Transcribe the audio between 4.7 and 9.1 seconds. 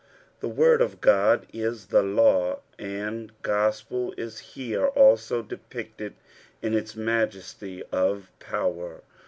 also depicted in Ha majesty of power.